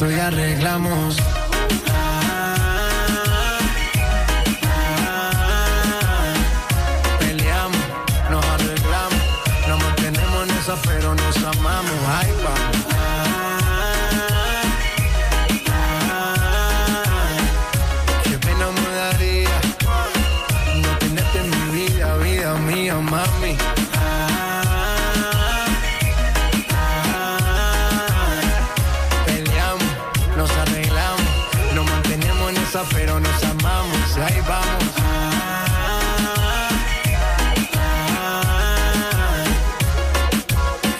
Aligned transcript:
esto 0.00 0.10
y 0.10 0.18
arreglamos. 0.18 0.99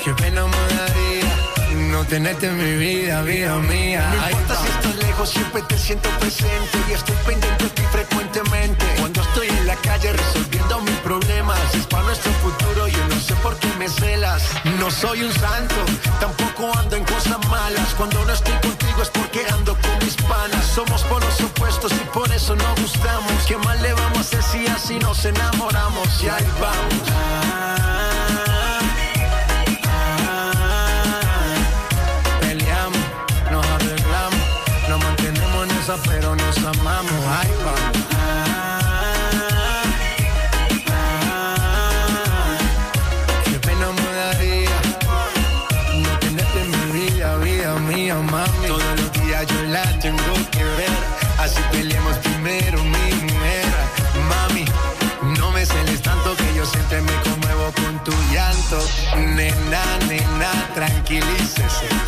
Qué 0.05 0.15
pena 0.15 0.47
me 0.47 0.75
daría 0.75 1.11
no 1.93 2.05
tenerte 2.05 2.47
en 2.47 2.57
mi 2.57 2.77
vida, 2.77 3.23
vida 3.23 3.57
mía. 3.59 4.09
No 4.11 4.31
importa 4.31 4.57
si 4.57 4.69
estás 4.69 4.97
lejos, 4.97 5.29
siempre 5.31 5.63
te 5.63 5.79
siento 5.79 6.09
presente 6.19 6.79
y 6.89 6.93
estoy 6.93 7.17
pendiente 7.27 7.65
de 7.65 7.71
ti 7.71 7.83
frecuentemente. 7.93 8.87
Cuando 8.99 9.23
estoy 9.23 9.49
en 9.49 9.67
la 9.67 9.77
calle 9.77 10.13
resolviendo 10.13 10.81
mis 10.81 10.97
problemas, 11.01 11.59
es 11.75 11.87
para 11.87 12.05
nuestro 12.05 12.33
futuro 12.33 12.89
y 12.89 12.95
el 12.95 13.10
porque 13.43 13.69
me 13.79 13.89
celas. 13.89 14.43
No 14.79 14.91
soy 14.91 15.23
un 15.23 15.33
santo, 15.33 15.75
tampoco 16.21 16.77
ando 16.79 16.97
en 16.97 17.05
cosas 17.05 17.39
malas. 17.49 17.95
Cuando 17.97 18.25
no 18.25 18.33
estoy 18.33 18.55
contigo 18.55 19.03
es 19.03 19.11
porque 19.11 19.47
ando 19.51 19.77
con 19.77 19.99
mis 20.05 20.17
panas. 20.17 20.65
Somos 20.75 21.03
por 21.05 21.23
los 21.25 21.41
opuestos 21.41 21.93
y 21.93 22.05
por 22.13 22.31
eso 22.33 22.55
no 22.57 22.75
gustamos. 22.81 23.33
¿Qué 23.47 23.57
mal 23.59 23.81
le 23.83 23.93
vamos 23.93 24.19
a 24.19 24.21
hacer 24.21 24.43
si 24.43 24.67
así 24.67 24.99
nos 24.99 25.25
enamoramos? 25.25 26.23
Y 26.23 26.29
ahí 26.29 26.47
vamos. 26.61 28.50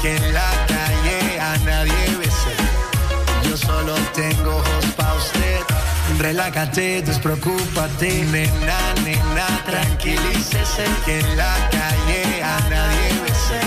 que 0.01 0.17
en 0.17 0.35
la 0.35 0.51
calle 0.67 1.41
a 1.41 1.57
nadie 1.59 2.17
besé. 2.19 2.55
Yo 3.49 3.57
solo 3.57 3.95
tengo 4.15 4.57
ojos 4.57 4.85
pa' 4.97 5.15
usted. 5.15 5.61
Relájate, 6.19 7.03
despreocúpate, 7.03 8.25
nena, 8.33 8.79
nena, 9.05 9.47
tranquilícese, 9.65 10.85
que 11.05 11.21
en 11.21 11.37
la 11.37 11.55
calle 11.71 12.43
a 12.43 12.59
nadie 12.69 13.09
besé. 13.25 13.61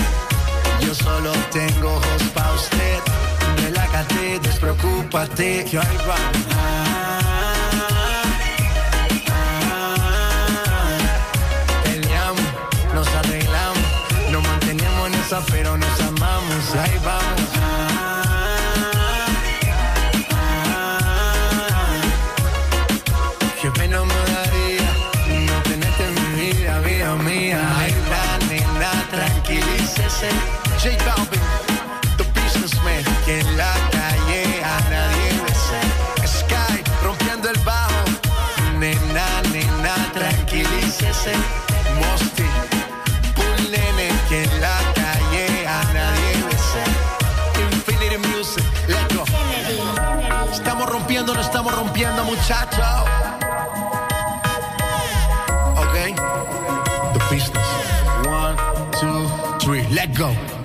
Yo 0.86 0.94
solo 0.94 1.32
tengo 1.52 1.96
ojos 1.96 2.22
pa' 2.34 2.52
usted. 2.52 3.00
Relájate, 3.62 4.38
despreocúpate. 4.40 5.66
pero 15.50 15.76
nos 15.76 16.00
amamos, 16.00 16.74
ahí 16.76 16.98
vamos. 17.04 17.55
muchacho. 52.36 52.90
Okay? 55.82 56.12
The 57.14 57.26
business. 57.30 57.68
One, 58.26 58.56
two, 59.00 59.26
three, 59.64 59.82
let 59.94 60.14
go. 60.14 60.55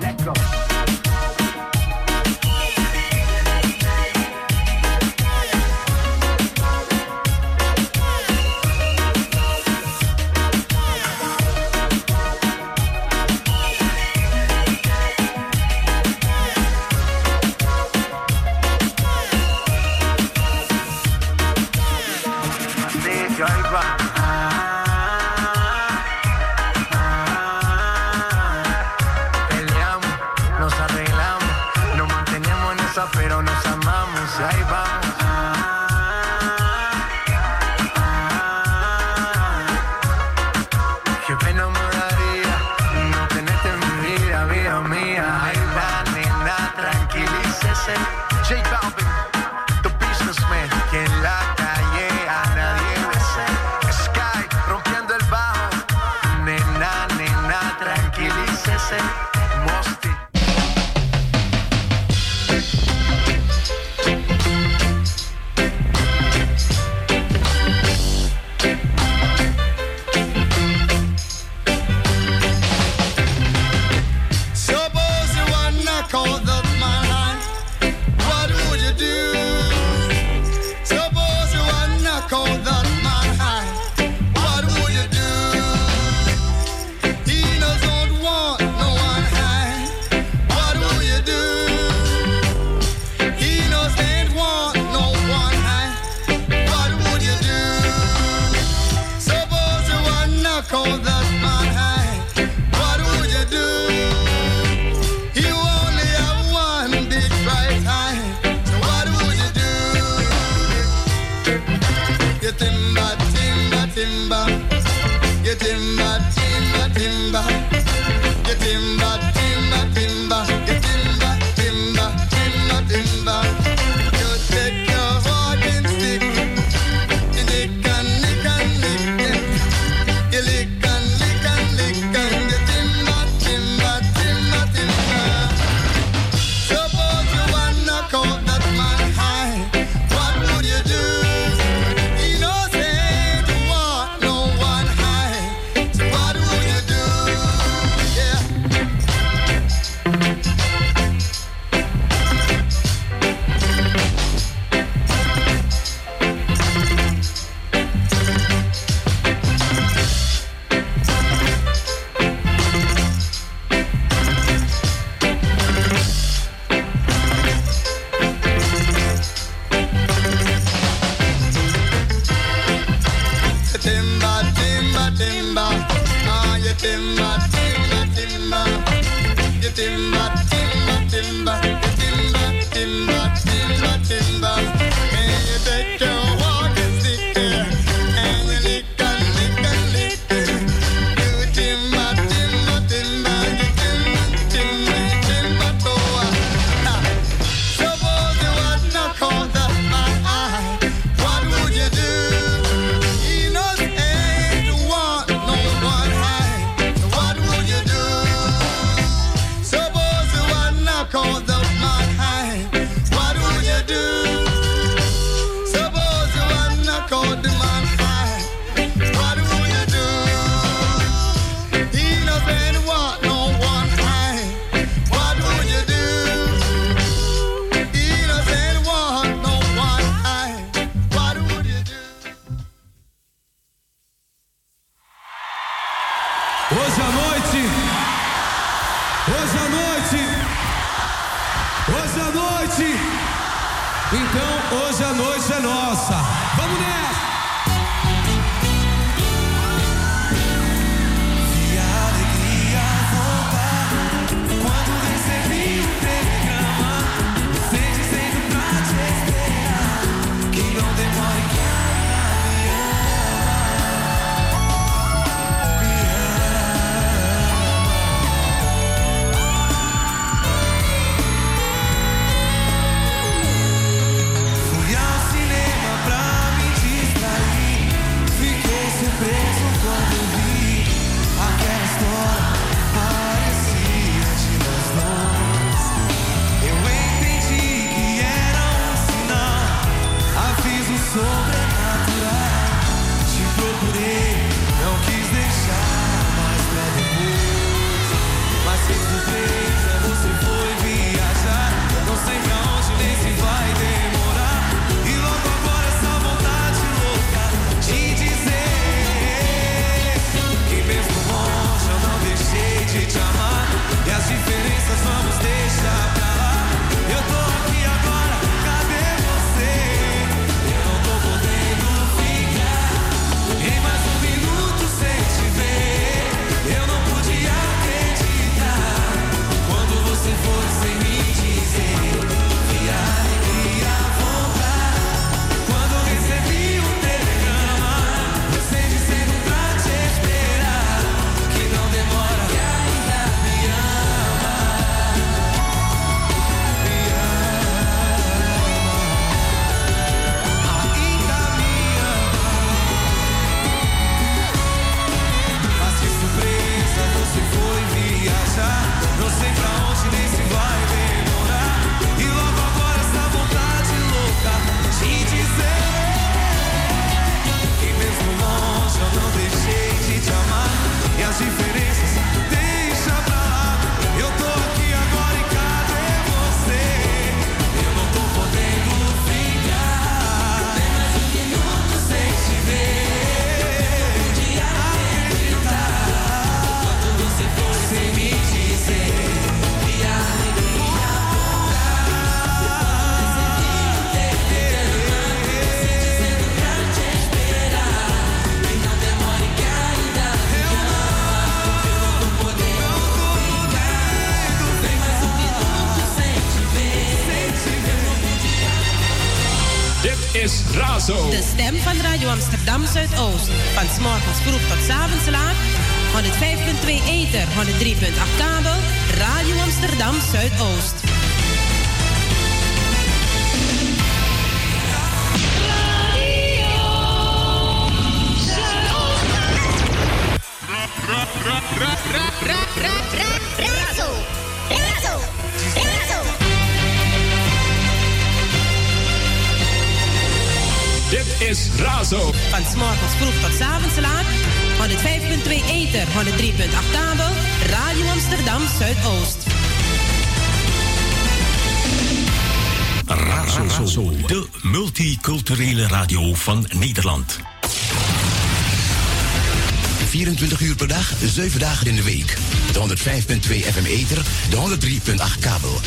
24 460.42 460.68
uur 460.68 460.76
per 460.76 460.88
dag, 460.88 461.12
7 461.24 461.60
dagen 461.60 461.86
in 461.86 461.96
de 461.96 462.02
week. 462.02 462.36
De 462.72 462.78
105.2 462.78 463.48
FM 463.48 463.84
Ether, 463.84 464.22
de 464.50 464.56
103.8 464.56 465.40
kabel. 465.40 465.80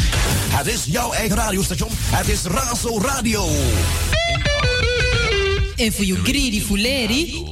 Het 0.50 0.68
is 0.68 0.86
jouw 0.86 1.12
eigen 1.12 1.36
radiostation. 1.38 1.90
Het 1.94 2.28
is 2.28 2.42
Razo 2.44 3.02
Radio. 3.02 3.50
En 5.76 5.94
voor 5.94 6.06
you 6.06 6.20
greedy 6.24 6.62
fuleri. 6.62 7.44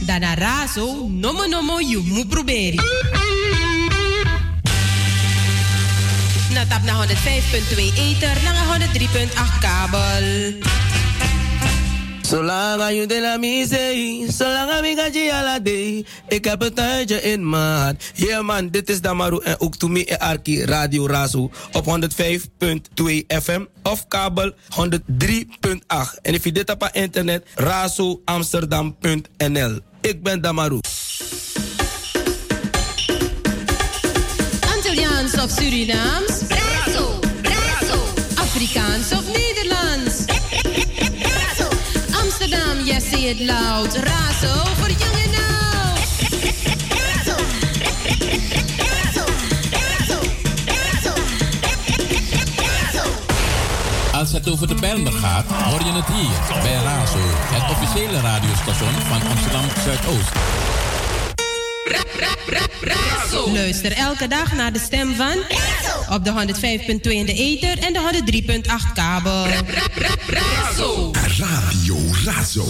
Dana 0.00 0.34
razo, 0.34 1.08
nomo 1.08 1.46
nomo 1.46 1.80
you 1.80 2.02
moet 2.04 2.28
proberen. 2.28 2.84
Na 6.52 6.66
tap 6.66 6.82
na 6.82 7.06
105.2 7.06 7.12
ether, 7.94 8.36
na 8.42 8.78
103.8 8.78 9.58
kabel. 9.60 10.75
Zolang 12.28 12.90
je 12.90 13.06
de 13.06 13.20
la 13.20 13.36
misei, 13.36 14.26
zolang 14.32 14.86
ik 14.86 14.98
ga 14.98 15.06
je 15.12 15.32
ala 15.32 15.58
day. 15.58 16.04
Ik 16.28 16.44
heb 16.44 16.62
een 16.62 16.74
tijdje 16.74 17.22
in 17.22 17.48
maat. 17.48 18.02
Yeah 18.14 18.44
man, 18.44 18.68
dit 18.68 18.88
is 18.88 19.00
Damaru 19.00 19.40
en 19.42 19.60
ook 19.60 19.76
to 19.76 19.88
me 19.88 20.04
en 20.04 20.18
Arki 20.18 20.64
Radio 20.64 21.06
Razo 21.06 21.50
op 21.72 21.84
105.2 21.84 21.88
FM 23.42 23.64
of 23.82 24.08
kabel 24.08 24.52
103.8. 24.52 24.56
En 26.22 26.34
if 26.34 26.44
je 26.44 26.52
dit 26.52 26.70
op 26.70 26.88
internet, 26.92 27.46
razoamsterdam.nl. 27.54 29.78
Ik 30.00 30.22
ben 30.22 30.40
Damaru. 30.40 30.78
Antilliaans 34.74 35.34
of 35.34 35.50
Surinaams? 35.50 36.40
Razo, 36.48 37.18
razo, 37.42 38.02
Afrikaans 38.34 39.12
Say 43.10 43.30
it 43.30 43.40
loud. 43.40 43.94
Razo 43.94 44.64
voor 44.74 44.90
jong 44.90 45.16
en 45.24 45.34
oud. 45.34 45.98
razo, 46.88 47.36
razo, 48.78 49.24
razo, 49.70 50.18
razo, 50.64 51.12
razo. 52.56 53.10
Als 54.12 54.32
het 54.32 54.48
over 54.48 54.68
de 54.68 54.74
Bijlmer 54.74 55.12
gaat, 55.12 55.44
hoor 55.46 55.80
je 55.84 55.92
het 55.92 56.06
hier 56.06 56.62
bij 56.62 56.74
Razo, 56.82 57.18
het 57.20 57.70
officiële 57.70 58.20
radiostation 58.20 58.92
van 58.92 59.30
Amsterdam 59.30 59.64
Zuidoost. 59.84 60.32
Luister 63.52 63.92
elke 63.92 64.28
dag 64.28 64.52
naar 64.52 64.72
de 64.72 64.78
stem 64.78 65.14
van 65.14 65.36
op 66.08 66.24
de 66.24 66.30
105.2 66.30 67.00
in 67.00 67.26
de 67.26 67.34
ether 67.34 67.78
en 67.78 67.92
de 67.92 68.22
103.8 68.62 68.92
kabel. 68.94 69.46
Radio 71.38 71.96
Razo. 72.24 72.64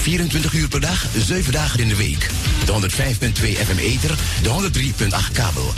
24 0.00 0.52
uur 0.52 0.68
per 0.68 0.80
dag, 0.80 1.06
7 1.16 1.52
dagen 1.52 1.80
in 1.80 1.88
de 1.88 1.96
week. 1.96 2.30
De 2.64 2.72
105.2 2.72 3.42
FM 3.42 3.78
Eter, 3.78 4.18
de 4.42 4.48
103.8 4.48 5.32
kabel. 5.32 5.72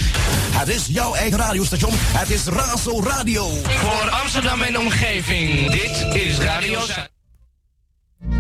Het 0.52 0.68
is 0.68 0.86
jouw 0.86 1.14
eigen 1.14 1.38
radiostation, 1.38 1.92
het 1.96 2.30
is 2.30 2.44
Razo 2.44 3.02
Radio. 3.02 3.48
Voor 3.62 4.10
Amsterdam 4.10 4.62
en 4.62 4.78
omgeving, 4.78 5.70
dit 5.70 6.22
is 6.22 6.38
Radio 6.38 6.80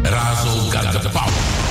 Razo 0.02 0.68
Power. 1.12 1.61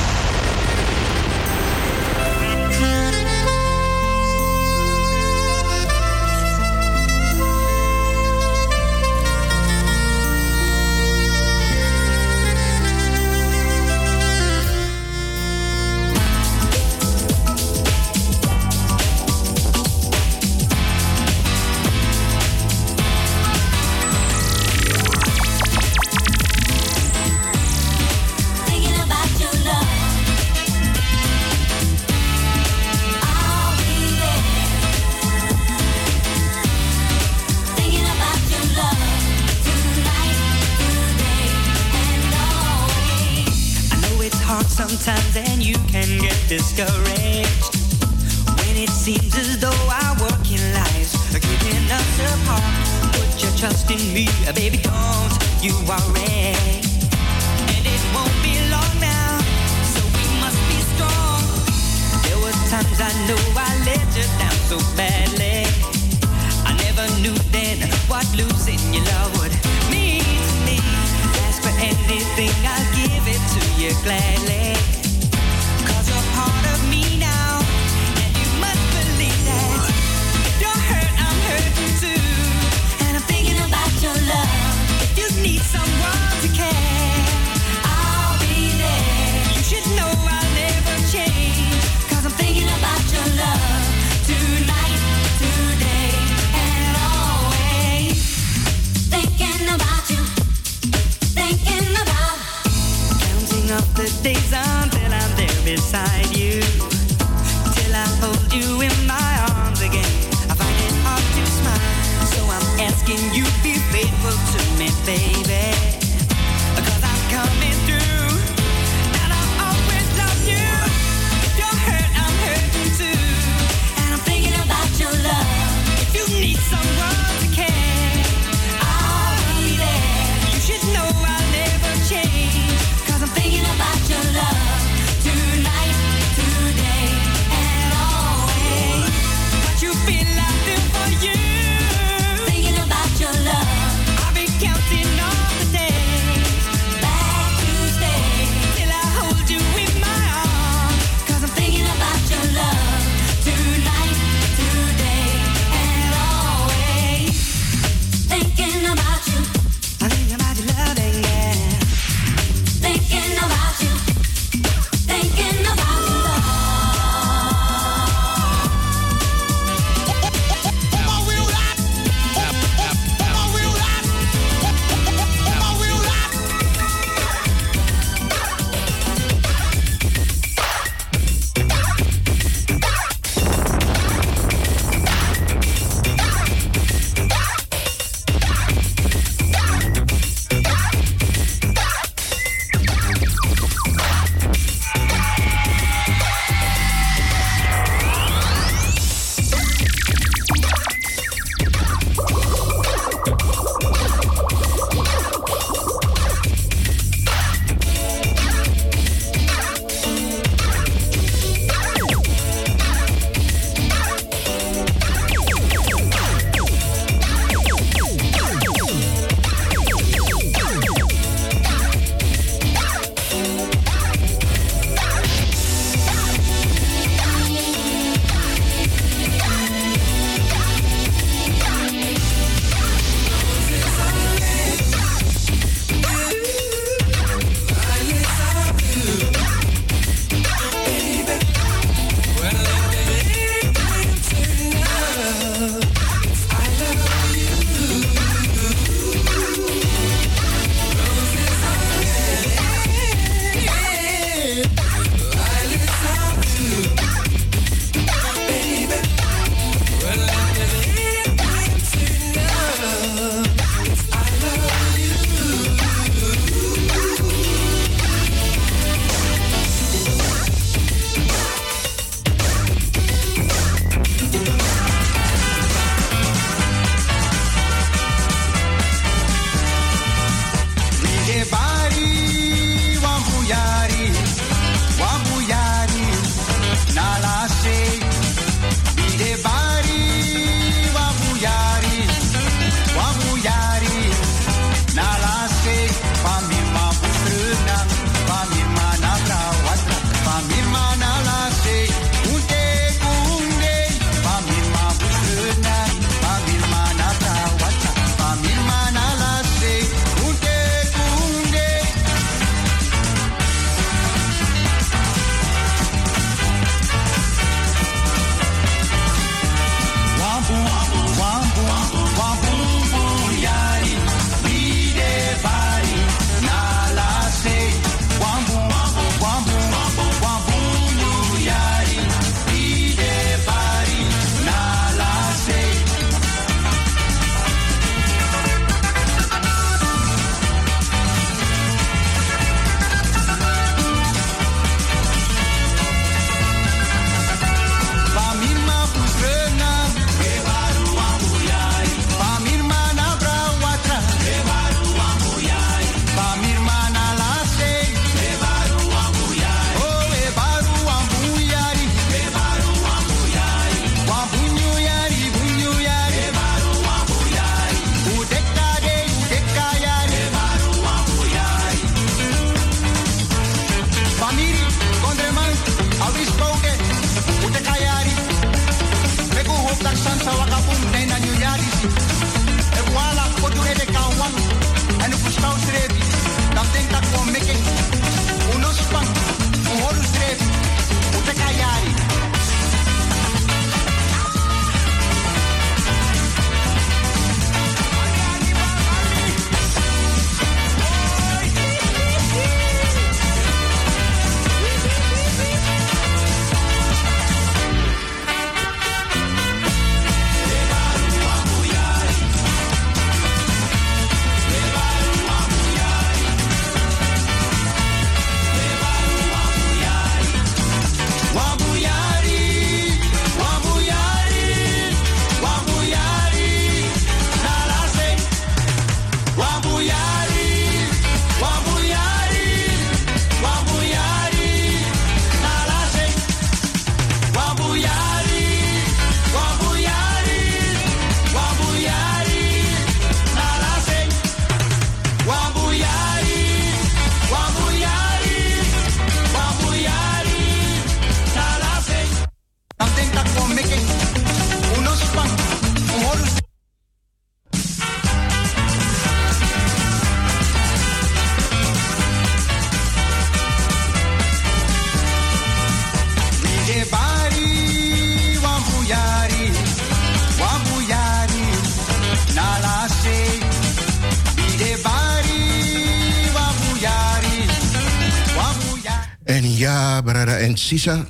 Sisa. 480.71 481.03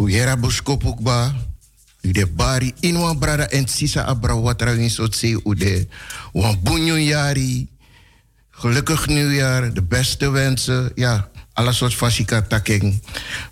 Uyera 0.00 0.36
buskopukba. 0.36 1.34
Ude 2.06 2.26
bari 2.26 2.72
inwa 2.80 3.14
brada 3.14 3.48
en 3.50 3.68
sisa 3.68 4.06
abra 4.06 4.34
watra 4.34 4.72
win 4.72 4.90
so 4.90 5.10
se 5.12 5.36
ude. 5.44 5.88
Wan 6.32 6.56
yari. 7.02 7.68
Gelukkig 8.56 9.06
nieuwjaar, 9.06 9.74
de 9.74 9.82
beste 9.82 10.30
wensen. 10.30 10.92
Ja, 10.94 11.28
alle 11.52 11.72
soort 11.72 11.94
fasika 11.94 12.42
taking. 12.42 13.02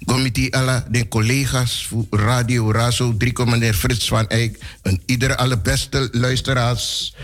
Gomiti 0.07 0.49
alla 0.51 0.87
de 0.91 1.09
collega's 1.09 1.87
voor 1.87 2.07
Radio 2.11 2.73
Razo, 2.73 3.17
drie 3.17 3.45
meneer 3.45 3.75
Frits 3.75 4.09
van 4.09 4.29
Eyck. 4.29 4.59
En 4.83 5.01
ieder 5.07 5.37
alle 5.37 5.59
beste 5.59 6.09
luisteraars. 6.13 7.15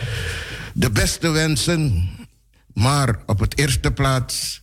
De 0.74 0.90
beste 0.90 1.28
wensen. 1.28 2.08
Maar 2.74 3.18
op 3.26 3.38
het 3.38 3.58
eerste 3.58 3.90
plaats 3.90 4.60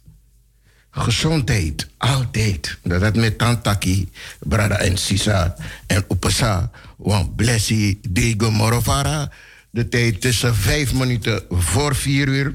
gezondheid. 0.98 1.88
Altijd. 1.98 2.78
Dat 2.84 3.02
het 3.02 3.16
met 3.16 3.38
Tantaki, 3.38 4.10
Brada 4.40 4.78
en 4.78 4.98
Sisa 4.98 5.56
en 5.88 6.06
Upasa. 6.12 6.72
Want 6.98 7.36
Blessie 7.36 8.00
Diego 8.10 8.52
Morovara. 8.52 9.32
De 9.70 9.90
tijd 9.90 10.22
tussen 10.22 10.56
vijf 10.56 10.94
minuten 10.94 11.44
voor 11.50 11.96
vier 11.96 12.28
uur. 12.28 12.52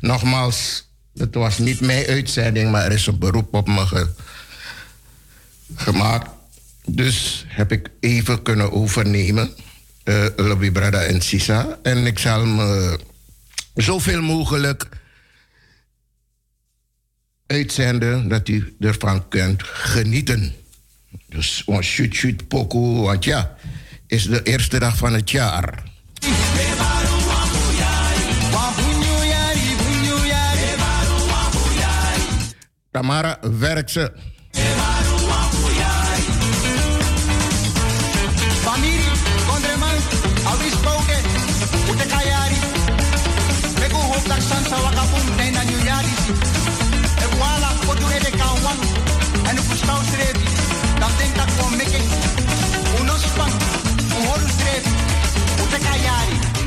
Nogmaals, 0.00 0.88
het 1.16 1.34
was 1.34 1.58
niet 1.58 1.80
mijn 1.80 2.06
uitzending, 2.06 2.70
maar 2.70 2.84
er 2.84 2.92
is 2.92 3.06
een 3.06 3.18
beroep 3.18 3.54
op 3.54 3.66
me 3.68 3.86
ge- 3.86 4.10
gemaakt. 5.74 6.30
Dus 6.86 7.44
heb 7.48 7.72
ik 7.72 7.88
even 8.00 8.42
kunnen 8.42 8.72
overnemen. 8.72 9.50
eh 10.04 10.24
Lobby 10.36 10.70
Brada 10.70 11.00
en 11.02 11.20
Sisa. 11.20 11.78
En 11.82 12.06
ik 12.06 12.18
zal 12.18 12.46
me 12.46 12.98
zoveel 13.74 14.22
mogelijk 14.22 14.88
uitzenden 17.46 18.28
dat 18.28 18.48
u 18.48 18.76
ervan 18.80 19.28
kunt 19.28 19.62
genieten. 19.62 20.54
Dus 21.28 21.62
on 21.66 21.82
shoot 21.82 22.14
shoot 22.14 22.48
pokoe, 22.48 23.02
want 23.02 23.24
ja, 23.24 23.56
is 24.06 24.24
de 24.24 24.42
eerste 24.42 24.78
dag 24.78 24.96
van 24.96 25.12
het 25.12 25.30
jaar. 25.30 25.82
Tamara 32.90 33.38
werkt 33.58 33.90
ze. 33.90 34.12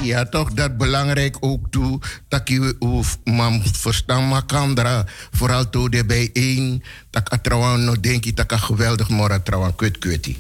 Ja, 0.10 0.26
toch 0.26 0.53
dat 0.53 0.78
belangrijk 0.78 1.38
ook 1.39 1.66
toe. 1.70 1.99
Dat 2.28 2.49
je 2.49 2.76
of 2.80 3.18
man 3.24 3.62
verstaan 3.72 4.28
makandra. 4.28 5.05
Vooral 5.32 5.70
toe 5.70 5.89
de 5.89 6.05
bijeen. 6.05 6.84
Dat 7.10 7.34
ik 7.34 7.41
trouwens 7.43 7.84
nog 7.86 7.99
denk 7.99 8.36
dat 8.36 8.51
ik 8.51 8.57
geweldig 8.57 9.10
mora 9.10 9.39
trouwens 9.39 9.76
kut 9.76 9.97
kutie. 9.97 10.38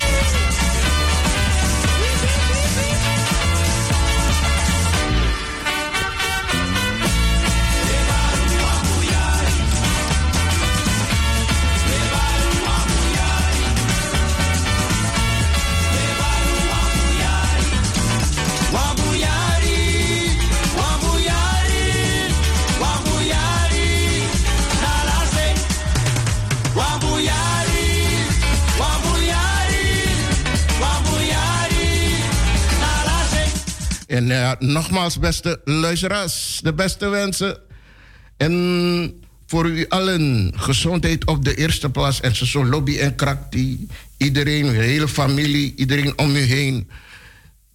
En 34.19 34.31
eh, 34.31 34.51
nogmaals, 34.59 35.19
beste 35.19 35.61
luisteraars, 35.63 36.59
de 36.63 36.73
beste 36.73 37.07
wensen. 37.09 37.57
En 38.37 38.53
voor 39.47 39.65
u 39.65 39.85
allen 39.89 40.53
gezondheid 40.55 41.25
op 41.25 41.45
de 41.45 41.55
eerste 41.55 41.89
plaats. 41.89 42.21
En 42.21 42.35
zo 42.35 42.65
lobby 42.65 42.97
en 42.97 43.15
krak 43.15 43.51
die 43.51 43.87
iedereen, 44.17 44.65
uw 44.65 44.71
hele 44.71 45.07
familie, 45.07 45.73
iedereen 45.75 46.17
om 46.17 46.35
u 46.35 46.39
heen. 46.39 46.89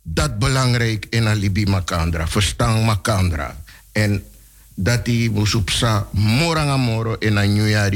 Dat 0.02 0.38
belangrijk 0.38 1.06
in 1.10 1.26
Alibi 1.26 1.66
Makandra, 1.66 2.28
verstaan 2.28 2.84
Makandra. 2.84 3.56
En 3.92 4.24
dat 4.74 5.04
die 5.04 5.30
musupsa 5.30 6.06
moranga 6.10 6.76
moro 6.76 7.16
in 7.18 7.36
een 7.36 7.52
nieuwjaar. 7.52 7.92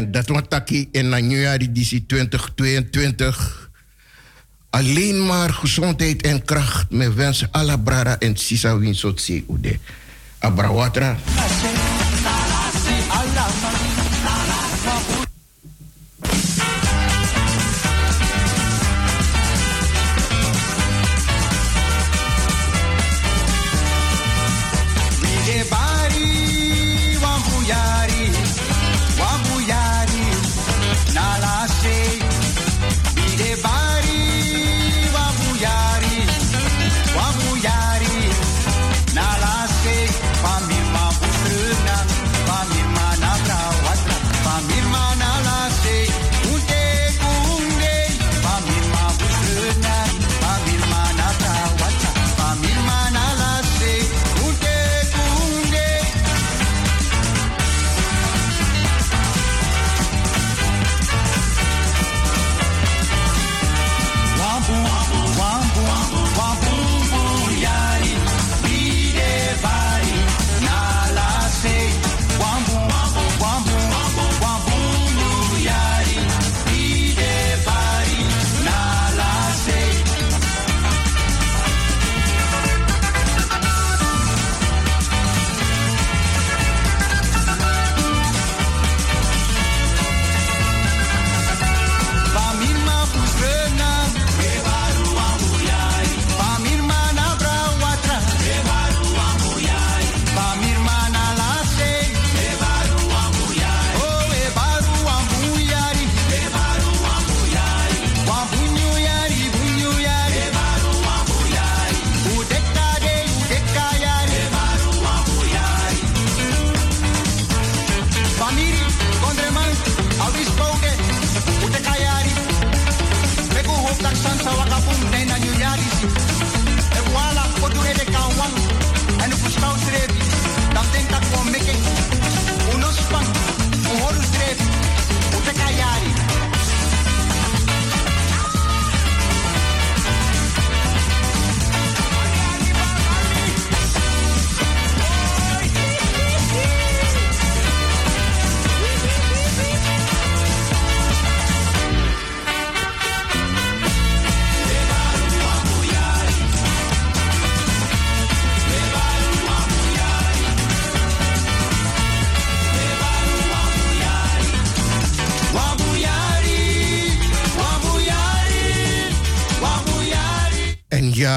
En 0.00 0.10
dat 0.10 0.50
taki 0.50 0.88
in 0.92 1.72
disi 1.72 2.06
2022. 2.06 3.70
Alleen 4.70 5.26
maar 5.26 5.50
gezondheid 5.50 6.22
en 6.22 6.44
kracht. 6.44 6.90
Met 6.90 7.14
wensen 7.14 7.48
alla 7.50 7.76
brara 7.76 8.18
en 8.18 8.36
sisa 8.36 8.78
win 8.78 8.94
sot 8.94 9.20
se 9.20 9.44
ude. 9.48 9.78
Abrawatra. 10.38 11.16
Bari, 13.60 13.79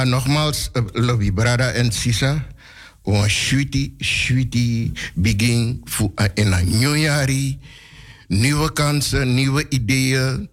Ja, 0.04 0.10
nogmaals, 0.10 0.70
uh, 0.74 0.84
Lobby 0.91 1.32
Brada 1.32 1.72
en 1.72 1.91
Sisa. 1.91 2.45
Een 3.04 3.30
sweetie, 3.30 3.95
sweetie 3.97 4.91
begin 5.16 5.82
voor 5.84 6.12
in 6.34 6.51
een 6.51 6.78
nieuw 6.78 6.95
jaar. 6.95 7.30
Nieuwe 8.28 8.74
kansen, 8.74 9.34
nieuwe 9.34 9.66
ideeën. 9.70 10.49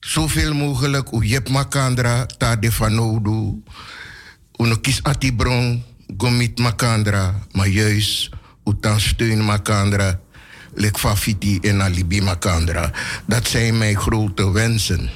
Zoveel 0.00 0.54
mogelijk. 0.54 1.12
U 1.12 1.28
hebt 1.28 1.48
makandra, 1.48 2.26
ta 2.26 2.56
de 2.56 2.72
fanodu. 2.72 3.62
Uno 4.56 4.76
kies 4.76 5.02
atibron, 5.02 5.82
gomit 6.16 6.58
makandra. 6.58 7.34
Maar 7.52 7.68
juist, 7.68 8.28
u 8.64 8.72
dan 8.80 9.00
steun 9.00 9.44
makandra. 9.44 10.20
Lek 10.74 10.98
fafiti 10.98 11.58
en 11.60 11.82
alibi 11.82 12.22
makandra. 12.22 12.92
Dat 13.26 13.48
zijn 13.48 13.78
mijn 13.78 13.96
grote 13.96 14.50
wensen. 14.50 15.10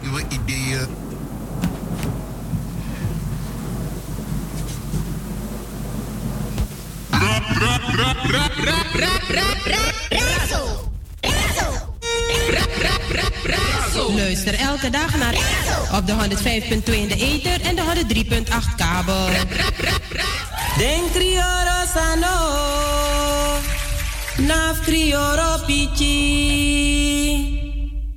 Nieuwe 0.00 0.22
ideeën. 0.28 1.18
Luister 14.30 14.54
elke 14.54 14.90
dag 14.90 15.16
naar 15.16 15.34
op 15.92 16.06
de 16.06 16.12
105.2 16.12 16.94
in 16.94 17.08
de 17.08 17.16
ether 17.16 17.60
en 17.60 17.74
de 17.76 17.82
103.8 17.82 18.74
kabel. 18.76 19.26
Den 20.78 21.10
crioro 21.12 21.86
sano, 21.94 22.38
naf 24.36 24.80
crioro 24.80 25.58
pichi, 25.66 26.10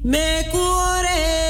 me 0.02 0.48
cuore. 0.52 1.43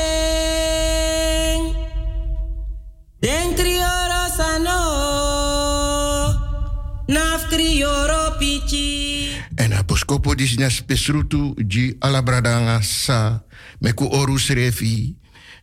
En 10.13 10.19
aposkopo 10.19 10.37
disnya 10.37 10.69
spesrutu 10.69 11.55
ji 11.57 11.97
alabradanga 11.99 12.81
sa 12.81 13.41
meku 13.81 14.05
oru 14.05 14.37
srefi 14.37 15.15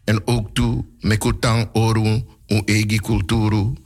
en 0.05 0.19
ook 0.27 0.55
tu 0.55 0.83
meku 1.03 1.39
tang 1.39 1.71
oru 1.73 2.03
un 2.51 2.63
egi 2.67 2.99
kulturu 2.99 3.79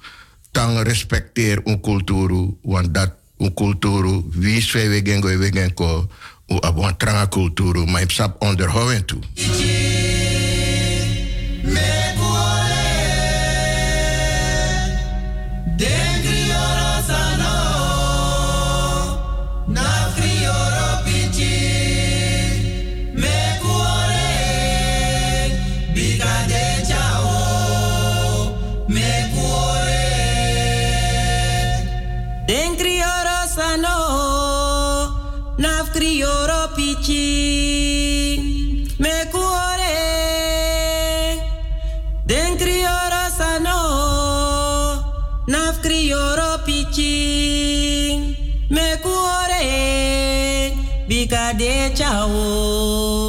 tang 0.52 0.80
respecteer 0.80 1.60
un 1.66 1.80
kulturu 1.80 2.56
want 2.62 2.94
dat 2.94 3.12
un 3.36 3.52
kulturu 3.52 4.24
wie 4.32 4.56
is 4.56 4.72
we 4.72 5.02
gengo 5.02 5.28
we 5.28 5.50
gengo 5.50 6.08
u 6.48 6.56
abon 6.62 6.96
tranga 6.96 7.26
kulturu 7.28 7.84
sap 8.08 8.40
onderhouden 8.40 9.04
tu 9.04 9.20
de 52.14 53.23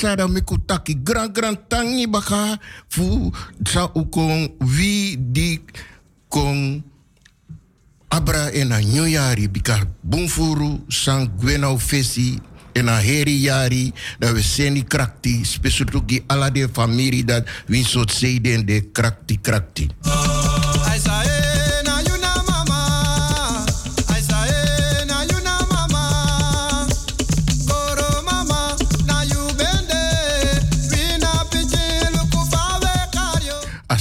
sada 0.00 0.24
miku 0.24 0.56
taki 0.56 0.96
gran 1.04 1.28
gran 1.28 1.52
tangi 1.68 2.08
baka 2.08 2.56
fu 2.88 3.28
sa 3.68 3.92
ukon 3.92 4.48
wi 4.64 5.20
di 5.20 5.60
kon 6.32 6.80
abra 8.08 8.48
ena 8.56 8.80
a 8.80 9.36
bika 9.36 9.84
bunfuru 10.00 10.88
san 10.88 11.28
gwenau 11.36 11.76
fesi 11.76 12.40
ena 12.72 12.96
heri 12.96 13.44
yari 13.44 13.92
da 14.18 14.32
we 14.32 14.40
seni 14.42 14.82
krakti 14.88 15.44
spesifiek 15.44 16.24
ala 16.32 16.48
de 16.50 16.64
familie 16.72 17.24
dat 17.24 17.44
win 17.68 17.84
soort 17.84 18.10
zeden 18.10 18.64
de 18.64 18.88
krakti 18.92 19.36
krakti. 19.40 19.88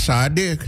sadik. 0.09 0.59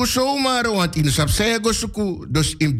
kuso 0.00 0.36
maro 0.38 0.72
want 0.72 0.96
in 0.96 1.02
de 1.02 1.10
saya 1.28 1.58
go 1.60 2.24
dus 2.28 2.54
in 2.58 2.79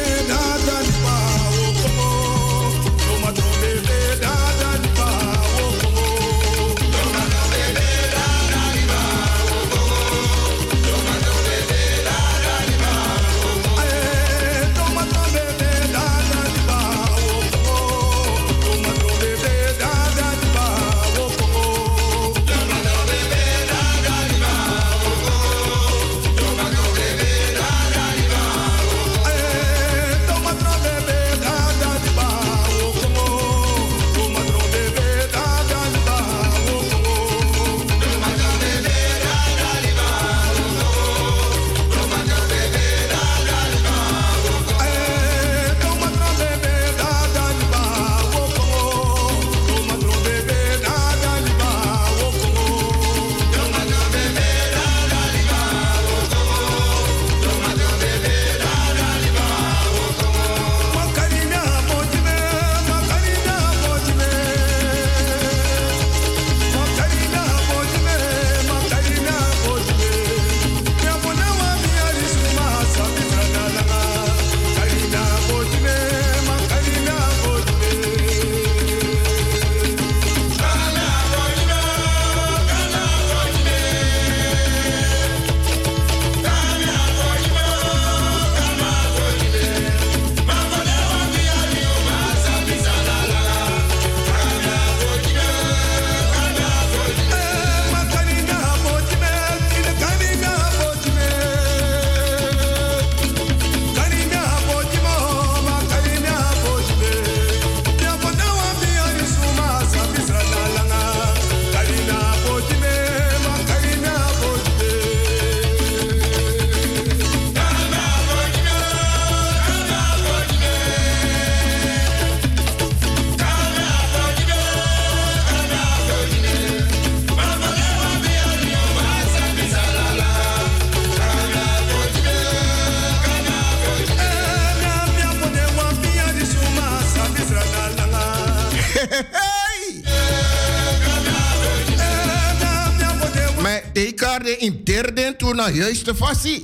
in 144.61 144.81
derde 144.83 145.33
toen 145.37 145.55
naar 145.55 145.77
huis 145.77 146.03
te. 146.03 146.63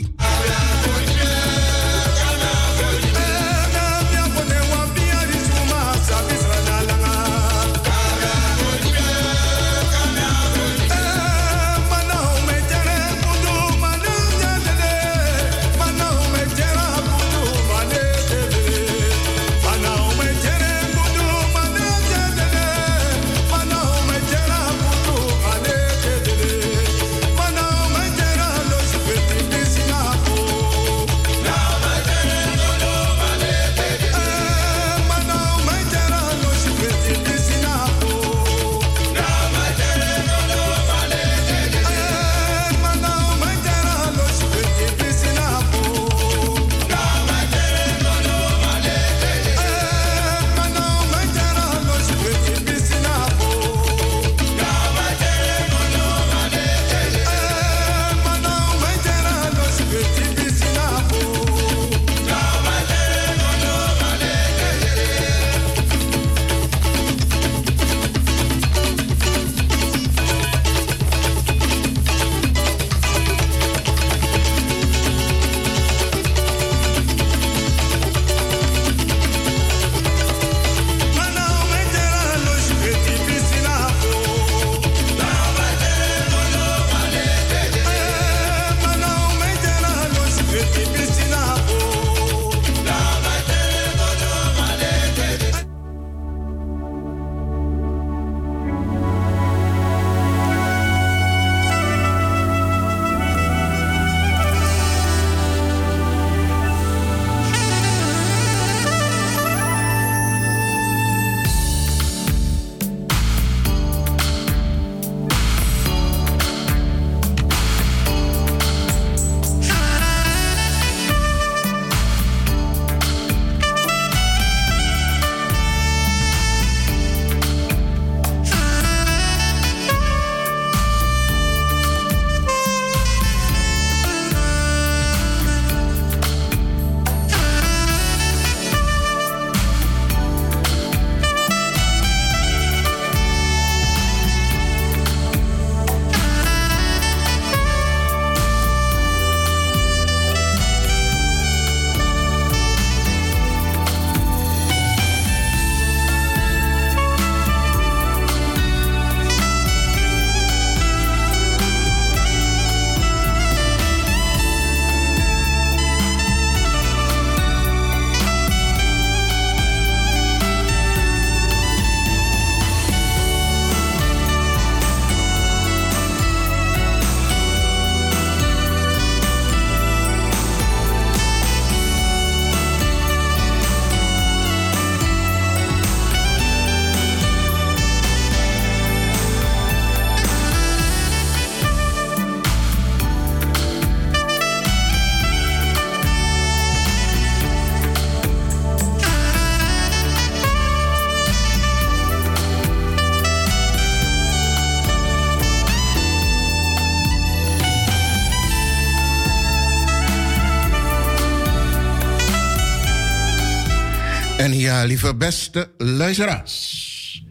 Ja, 214.68 214.84
lieve 214.84 215.16
beste 215.16 215.72
luisteraars. 215.78 217.24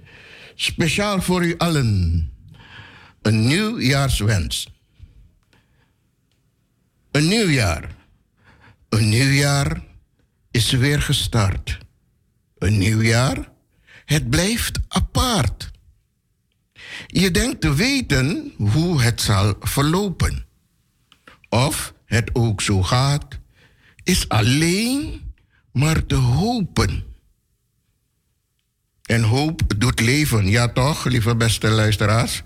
Speciaal 0.54 1.22
voor 1.22 1.44
u 1.44 1.54
allen. 1.58 2.30
Een 3.22 3.46
nieuwjaarswens. 3.46 4.68
Een 7.10 7.28
nieuw 7.28 7.48
jaar. 7.48 7.94
Een 8.88 9.08
nieuw 9.08 9.30
jaar 9.30 9.82
is 10.50 10.70
weer 10.70 11.02
gestart. 11.02 11.78
Een 12.58 12.78
nieuw 12.78 13.00
jaar. 13.00 13.52
Het 14.04 14.30
blijft 14.30 14.78
apart. 14.88 15.70
Je 17.06 17.30
denkt 17.30 17.60
te 17.60 17.74
weten 17.74 18.52
hoe 18.56 19.02
het 19.02 19.20
zal 19.20 19.54
verlopen. 19.60 20.46
Of 21.48 21.94
het 22.04 22.30
ook 22.32 22.60
zo 22.60 22.82
gaat, 22.82 23.38
is 24.02 24.28
alleen 24.28 25.20
maar 25.72 26.06
te 26.06 26.14
hopen. 26.14 27.05
En 29.06 29.22
hoop 29.22 29.62
doet 29.76 30.00
leven, 30.00 30.48
ja 30.48 30.68
toch, 30.68 31.04
lieve 31.04 31.36
beste 31.36 31.68
luisteraars? 31.68 32.42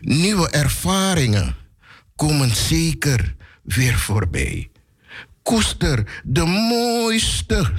Nieuwe 0.00 0.50
ervaringen 0.50 1.56
komen 2.16 2.56
zeker 2.56 3.34
weer 3.62 3.98
voorbij. 3.98 4.70
Koester 5.42 6.22
de 6.24 6.44
mooiste, 6.44 7.72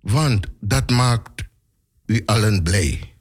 want 0.00 0.46
dat 0.60 0.90
maakt 0.90 1.44
u 2.06 2.22
allen 2.24 2.62
blij. 2.62 3.14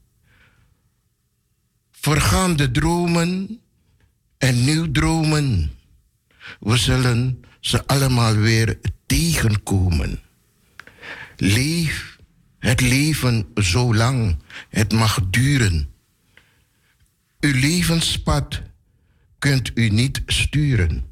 Vergaande 1.92 2.72
dromen 2.72 3.60
en 4.38 4.64
nieuw 4.66 4.92
dromen, 4.92 5.72
we 6.60 6.78
zullen 6.78 7.44
ze 7.60 7.88
allemaal 7.88 8.36
weer 8.36 8.80
tegenkomen. 9.06 10.20
Leef 11.36 12.15
het 12.66 12.82
leven 12.82 13.48
zolang 13.54 14.38
het 14.70 14.94
mag 14.94 15.20
duren. 15.30 15.90
Uw 17.40 17.60
levenspad 17.60 18.62
kunt 19.40 19.72
u 19.74 19.90
niet 19.90 20.22
sturen. 20.26 21.04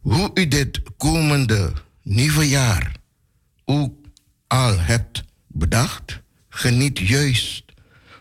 Hoe 0.00 0.30
u 0.34 0.48
dit 0.48 0.82
komende 0.96 1.72
nieuwe 2.02 2.48
jaar 2.48 2.92
ook 3.64 3.94
al 4.46 4.78
hebt 4.78 5.24
bedacht, 5.46 6.20
geniet 6.48 6.98
juist 6.98 7.64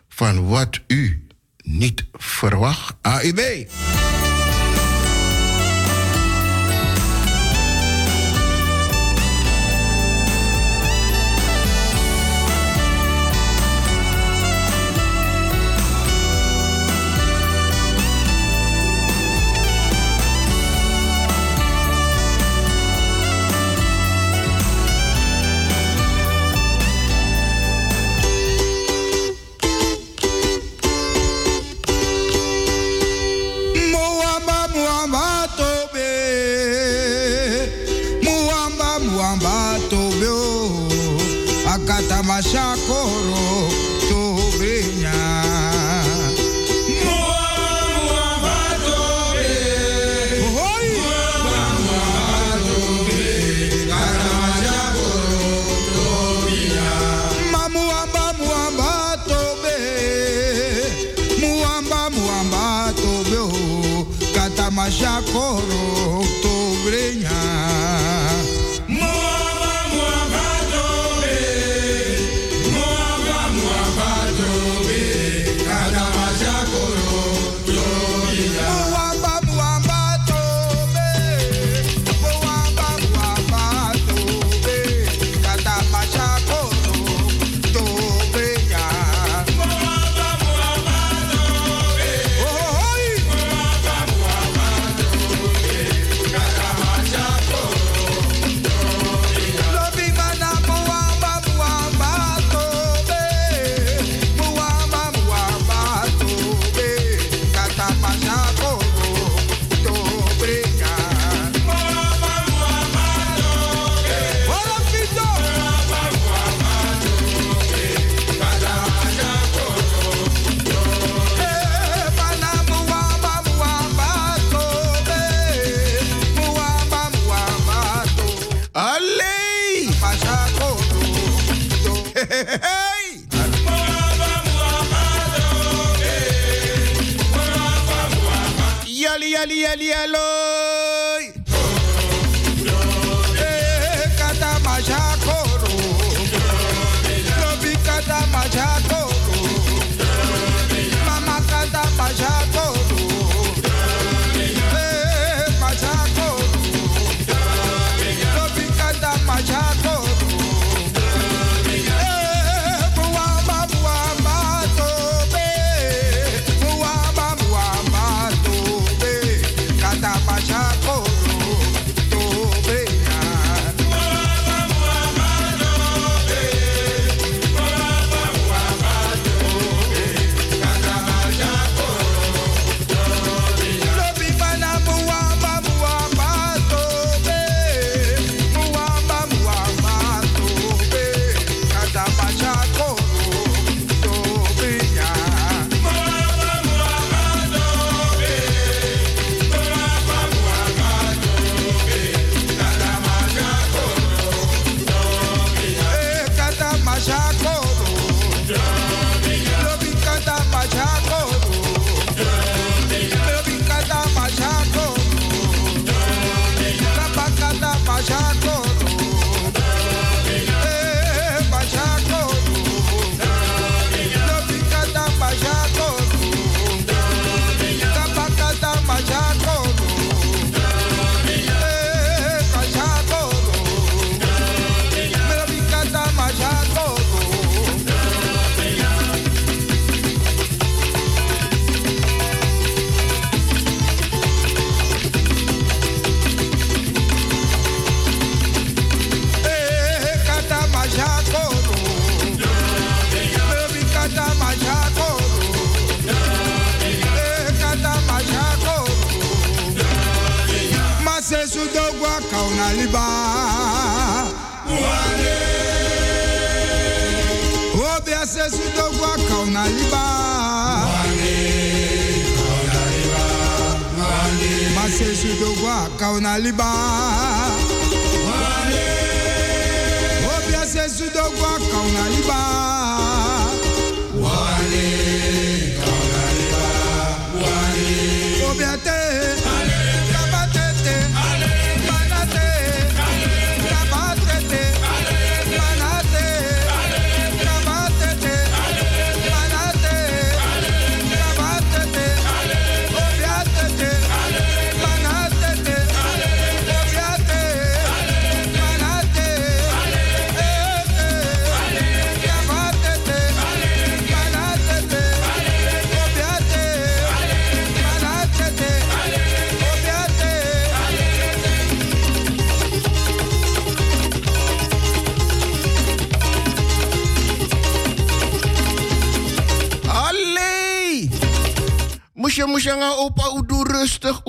van 0.08 0.48
wat 0.48 0.80
u 0.88 1.28
niet 1.58 2.06
verwacht. 2.14 2.96
AIB. 3.02 3.70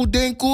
Rustig, 0.00 0.34
hoe 0.38 0.49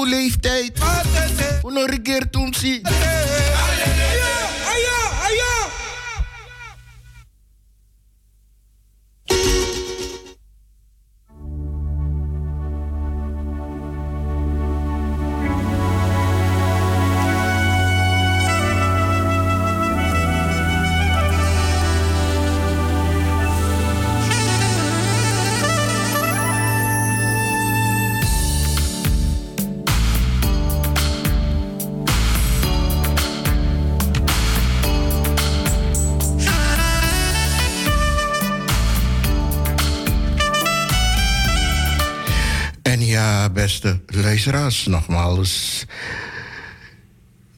nogmaals. 44.85 45.85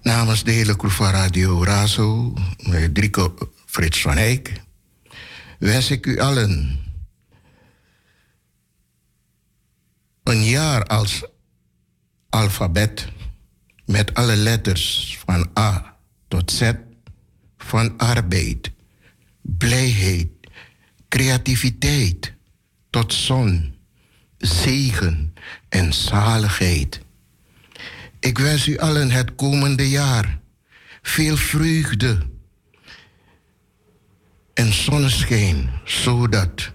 Namens 0.02 0.44
de 0.44 0.52
hele 0.52 0.76
crew 0.76 0.91
Radio 0.91 1.64
Razo, 1.64 2.34
Drico 2.94 3.36
Frits 3.66 4.02
van 4.02 4.18
Eyck, 4.18 4.61
wens 5.60 5.91
ik 5.91 6.06
u 6.06 6.20
allen 6.20 6.80
een 10.24 10.44
jaar 10.44 10.84
als 10.86 11.24
alfabet 12.30 13.07
met 13.86 14.14
alle 14.14 14.36
letters 14.36 15.18
van 15.26 15.49
A 15.60 15.98
tot 16.28 16.52
Z 16.52 16.72
van 17.57 17.98
arbeid, 17.98 18.72
blijheid, 19.41 20.28
creativiteit 21.10 22.34
tot 22.90 23.14
zon, 23.14 23.76
zegen 24.38 25.28
en 25.69 25.93
zaligheid. 25.93 27.01
Ik 28.19 28.37
wens 28.37 28.67
u 28.67 28.77
allen 28.77 29.11
het 29.11 29.35
komende 29.35 29.89
jaar 29.89 30.39
veel 31.01 31.37
vreugde 31.37 32.17
en 34.53 34.73
zonneschijn, 34.73 35.69
zodat 35.85 36.71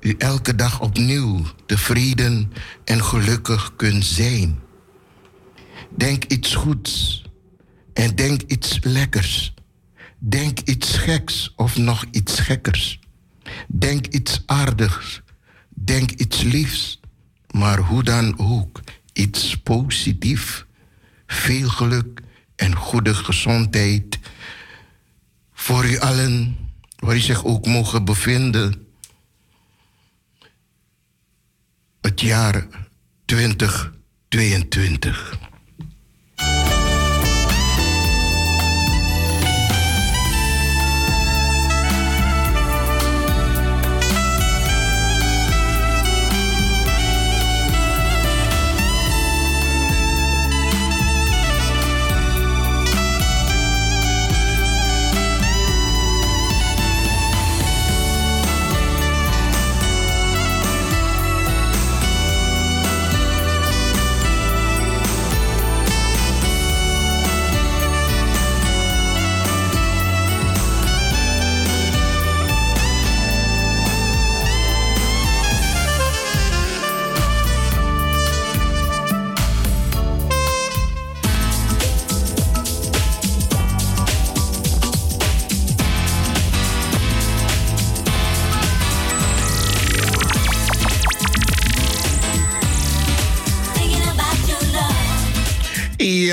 u 0.00 0.14
elke 0.18 0.54
dag 0.54 0.80
opnieuw 0.80 1.42
tevreden 1.66 2.52
en 2.84 3.04
gelukkig 3.04 3.76
kunt 3.76 4.04
zijn. 4.04 4.60
Denk 5.96 6.24
iets 6.24 6.54
goeds 6.54 7.22
en 7.92 8.14
denk 8.14 8.42
iets 8.42 8.78
lekkers. 8.82 9.54
Denk 10.18 10.60
iets 10.60 10.96
geks 10.96 11.52
of 11.56 11.76
nog 11.76 12.04
iets 12.10 12.38
gekkers. 12.38 12.98
Denk 13.68 14.06
iets 14.06 14.42
aardigs. 14.46 15.22
Denk 15.68 16.10
iets 16.10 16.42
liefs. 16.42 17.00
Maar 17.52 17.78
hoe 17.78 18.02
dan 18.02 18.38
ook, 18.38 18.80
iets 19.12 19.56
positiefs. 19.56 20.64
Veel 21.26 21.68
geluk 21.68 22.20
en 22.56 22.76
goede 22.76 23.14
gezondheid 23.14 24.18
voor 25.52 25.84
u 25.84 25.98
allen, 25.98 26.56
waar 26.96 27.14
u 27.14 27.18
zich 27.18 27.44
ook 27.44 27.66
mogen 27.66 28.04
bevinden. 28.04 28.86
Het 32.00 32.20
jaar 32.20 32.66
2022. 33.24 35.38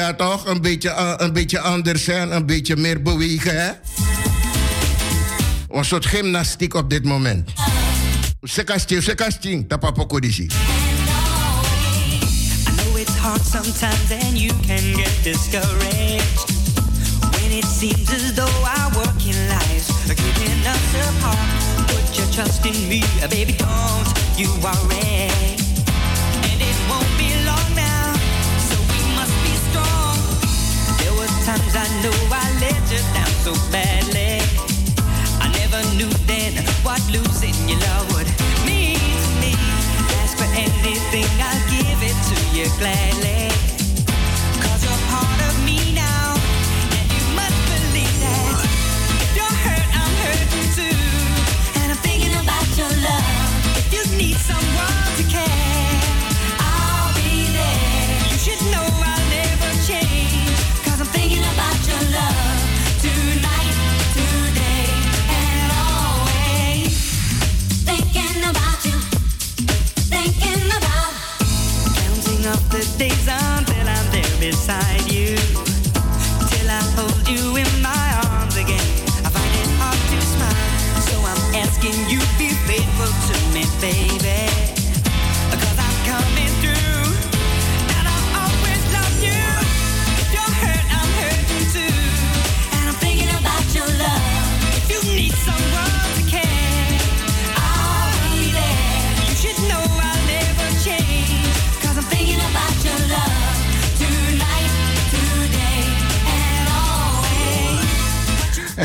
Ja, 0.09 0.15
toch? 0.15 0.45
Een 0.45 0.61
beetje, 0.61 0.89
eh, 0.89 1.13
een 1.17 1.33
beetje 1.33 1.59
anders 1.59 2.03
zijn, 2.03 2.35
een 2.35 2.45
beetje 2.45 2.75
meer 2.75 3.01
bewegen, 3.01 3.61
hè? 3.61 3.71
Een 5.69 5.85
soort 5.85 6.05
gymnastiek 6.05 6.73
op 6.73 6.89
dit 6.89 7.03
moment. 7.03 7.49
Sekasting, 8.41 9.03
sekasting, 9.03 9.69
tapapokodisi. 9.69 10.43
I 10.43 10.49
know 12.75 12.99
it's 12.99 13.15
hard 13.17 13.41
sometimes 13.45 14.11
and 14.23 14.39
you 14.39 14.53
can 14.67 14.95
get 14.95 15.23
discouraged 15.23 16.45
when 17.31 17.51
it 17.57 17.65
seems 17.79 18.13
as 18.13 18.33
though 18.33 18.65
our 18.65 18.91
working 18.93 19.35
lives 19.35 19.89
are 20.07 20.15
keeping 20.15 20.65
us 20.65 21.07
apart. 21.07 21.37
Put 21.87 22.15
your 22.15 22.29
trust 22.31 22.65
in 22.65 22.87
me, 22.87 23.03
baby, 23.29 23.55
don't 23.57 24.07
you 24.37 24.49
worry. 24.61 25.58
There 31.49 31.57
were 31.57 31.63
times 31.63 31.75
I 31.75 32.01
know 32.03 32.13
I 32.31 32.45
let 32.61 32.91
you 32.91 33.01
down 33.15 33.33
so 33.41 33.53
badly. 33.71 34.37
I 35.41 35.49
never 35.57 35.81
knew 35.95 36.11
then 36.27 36.53
what 36.83 37.01
losing 37.09 37.55
your 37.67 37.79
love 37.79 38.05
would 38.13 38.27
mean 38.67 38.99
to 38.99 39.29
me. 39.41 39.55
Ask 40.21 40.37
for 40.37 40.43
anything, 40.53 41.25
I'll 41.41 41.69
give 41.71 42.03
it 42.03 42.17
to 42.29 42.55
you 42.55 42.69
gladly. 42.77 43.48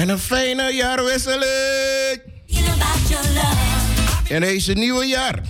En 0.04 0.10
een 0.10 0.18
fijne 0.18 0.72
jaarwisseling. 0.74 2.20
En 4.28 4.40
deze 4.40 4.72
nieuwe 4.72 5.04
jaar. 5.04 5.40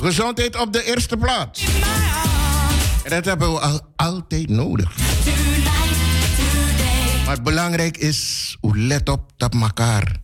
Gezondheid 0.00 0.60
op 0.60 0.72
de 0.72 0.84
eerste 0.84 1.16
plaats. 1.16 1.64
En 3.02 3.10
dat 3.10 3.24
hebben 3.24 3.52
we 3.52 3.60
al, 3.60 3.80
altijd 3.96 4.48
nodig. 4.48 4.92
Maar 7.26 7.42
belangrijk 7.42 7.96
is, 7.96 8.56
let 8.60 9.08
op 9.08 9.30
dat 9.36 9.54
elkaar. 9.54 10.16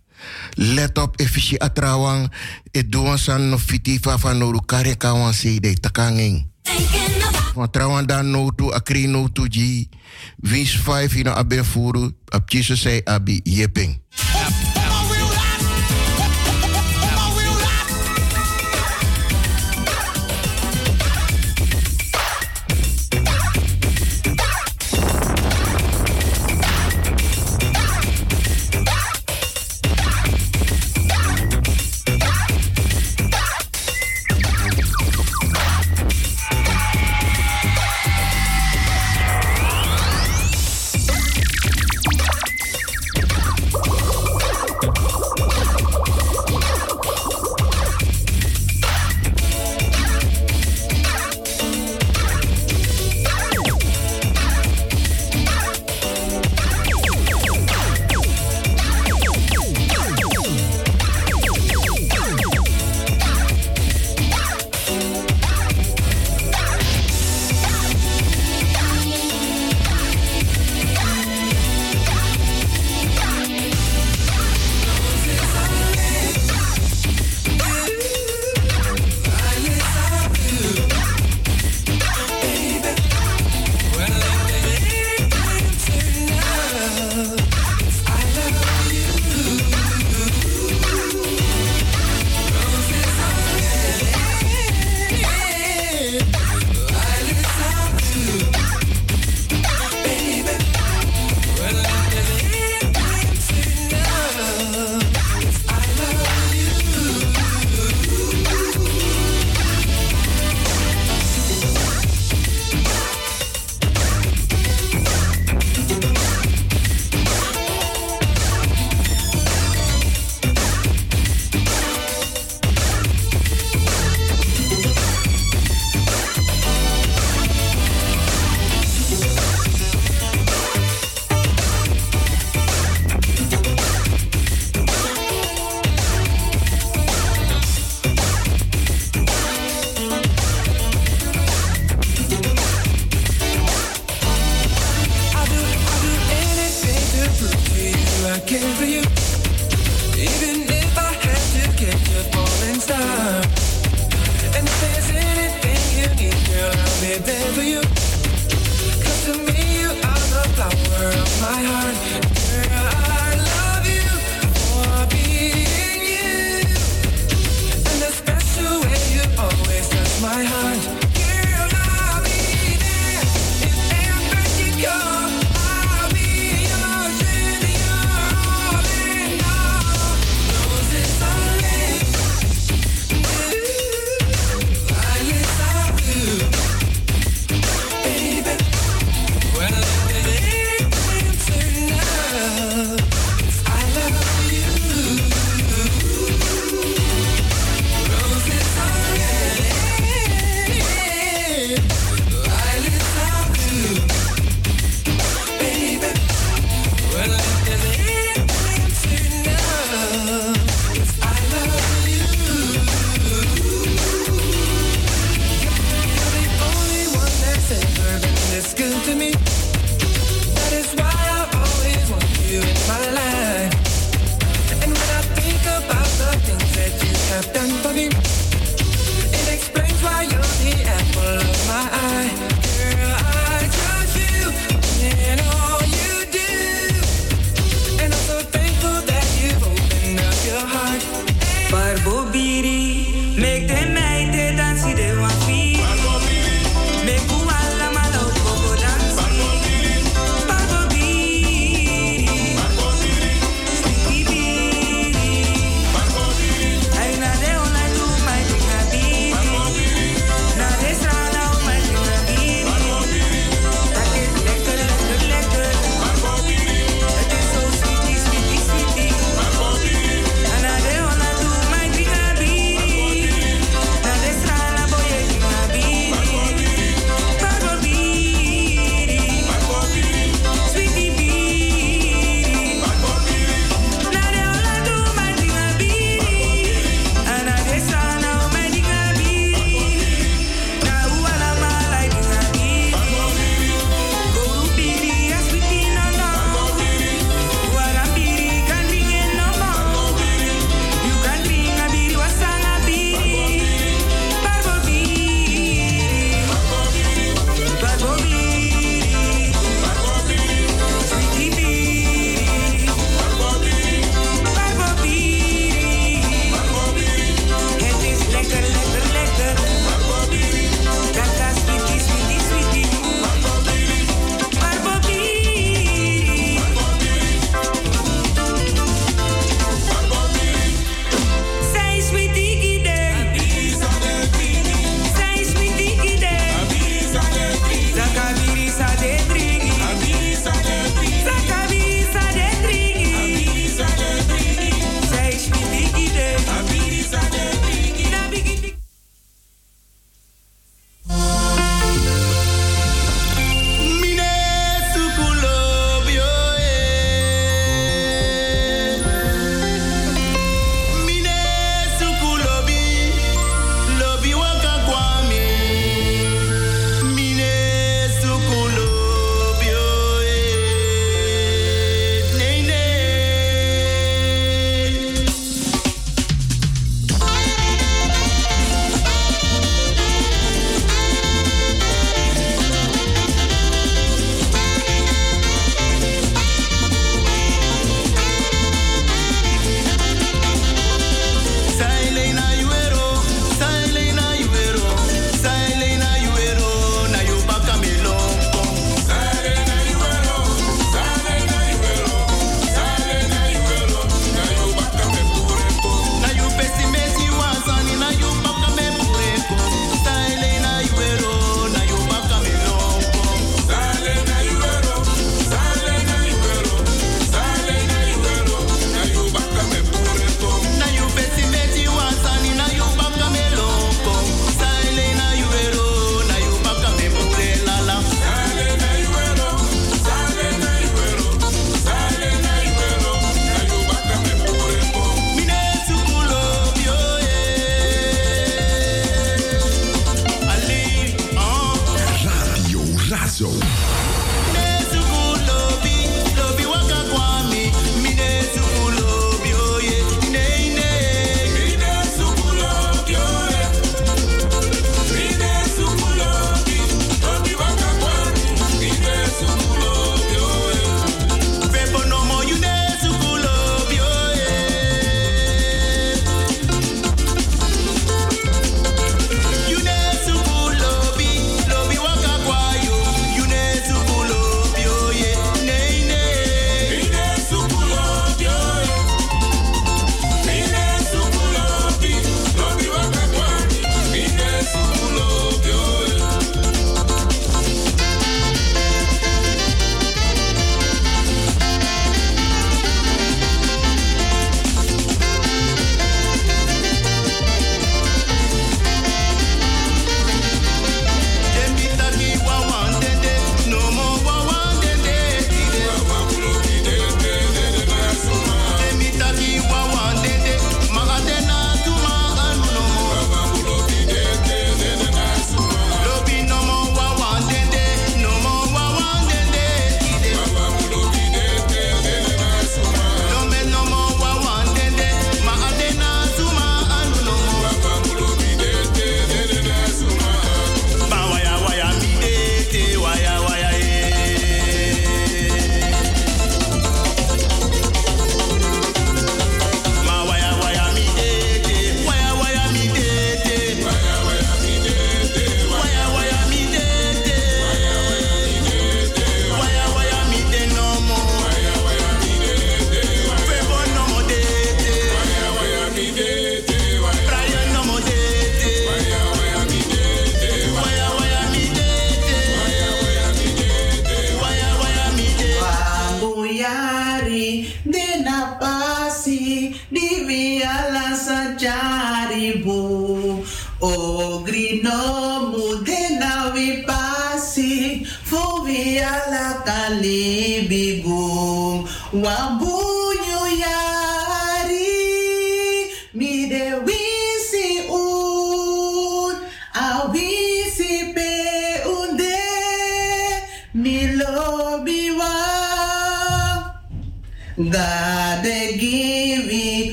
Let 0.50 0.98
op 0.98 1.16
efficie 1.16 1.62
atrawang. 1.62 2.32
Het 2.70 2.92
doen 2.92 3.18
san 3.18 3.48
no 3.48 3.58
fiti 3.58 3.98
van 4.02 4.38
no 4.38 4.60
kare 4.66 4.94
kawan 4.94 5.34
se 5.34 5.60
de 5.60 5.80
takanging. 5.80 6.48
Van 7.54 7.70
trouwen 7.70 8.06
dan 8.06 8.30
no 8.30 8.50
to 8.54 8.72
akri 8.72 9.06
no 9.06 9.28
to 9.32 9.46
ji. 9.46 9.88
Wins 10.36 10.76
5 10.76 11.14
in 11.14 11.64
furu. 11.64 12.10
Op 12.28 12.50
Jesus 12.50 12.80
say 12.80 13.00
abi 13.04 13.40
yeping. 13.44 14.00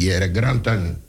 fiere 0.00 0.30
grantan. 0.32 0.99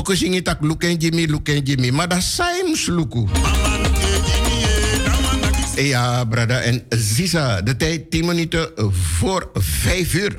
Apoko 0.09 0.25
singi 0.25 0.41
tak 0.41 0.65
luken 0.65 0.97
Jimmy, 0.97 1.29
luken 1.29 1.61
Jimmy. 1.61 1.91
Maar 1.91 2.09
dat 2.09 2.23
zijn 2.23 2.77
sluku. 2.77 3.29
Ja, 5.77 6.25
brada. 6.25 6.61
En 6.61 6.83
Ziza, 6.89 7.61
de 7.63 7.77
tijd 7.77 8.11
10 8.11 8.25
minuten 8.25 8.73
voor 8.91 9.51
5 9.55 10.15
uur. 10.15 10.37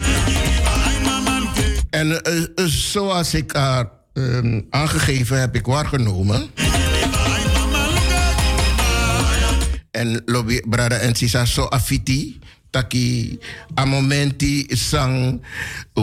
En 1.90 2.22
eh, 2.22 2.66
zoals 2.66 3.34
ik 3.34 3.52
haar 3.52 3.90
ehm, 4.14 4.62
aangegeven 4.70 5.40
heb, 5.40 5.56
ik 5.56 5.66
waargenomen. 5.66 6.50
En 9.92 10.22
lobby, 10.26 10.60
brada 10.70 10.96
en 10.96 11.16
Ziza, 11.16 11.46
zo 11.46 11.64
afiti. 11.64 12.40
Taki, 12.70 13.40
a 13.80 13.86
momenti 13.86 14.66
sang 14.70 15.42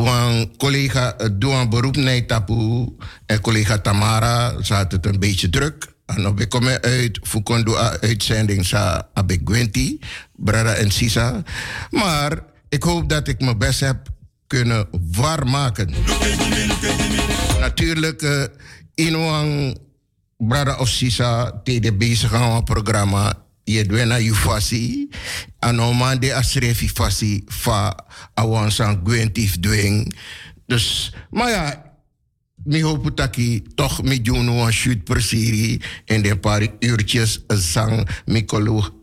wan 0.03 0.57
collega 0.57 1.15
eh, 1.17 1.29
doe 1.33 1.53
een 1.53 1.71
beroep 1.71 1.95
tapu 2.27 2.89
en 3.27 3.41
collega 3.41 3.79
Tamara 3.79 4.55
had 4.69 4.93
het 4.93 5.07
een 5.07 5.19
beetje 5.19 5.51
druk. 5.51 5.95
En 6.07 6.35
we 6.35 6.47
komen 6.47 6.83
uit 6.83 7.19
voor 7.23 7.43
kondo 7.43 7.75
uitzending 8.01 8.67
sa 8.67 9.09
abegwenti, 9.15 9.99
brada 10.37 10.73
en 10.73 10.91
sisa. 10.91 11.43
Maar 11.91 12.39
ik 12.69 12.83
hoop 12.83 13.09
dat 13.09 13.29
ik 13.29 13.41
mijn 13.41 13.59
best 13.59 13.81
heb 13.81 14.09
kunnen 14.47 14.89
waarmaken. 15.13 15.95
Natuurlijk, 17.61 18.23
uh, 18.23 18.45
in 18.95 19.77
brada 20.39 20.77
of 20.77 20.89
sisa, 20.89 21.61
tede 21.65 21.93
bezig 21.93 22.35
aan 22.35 22.57
een 22.57 22.65
programma 22.65 23.46
je 23.67 23.83
dwena 23.87 24.19
yu 24.23 24.35
fasi. 24.35 25.11
Anoman 25.59 26.21
de 26.23 26.31
asrefi 26.35 26.89
fasi 26.89 27.43
fa 27.51 27.95
awan 28.39 28.71
san 28.71 29.01
gwentif 29.05 29.59
dwing 29.61 30.15
dus 30.67 31.13
maar 31.31 31.51
ja 31.51 31.83
mi 32.65 32.83
hoop 32.83 33.21
ik 33.37 33.67
toch 33.75 34.03
mi 34.03 34.23
doen 34.23 34.47
een 34.47 34.73
shoot 34.73 35.05
per 35.05 35.23
serie 35.23 35.83
in 36.05 36.23
de 36.23 36.39
paar 36.39 36.67
uurtjes 36.79 37.45
zang 37.47 38.09
mi 38.25 38.45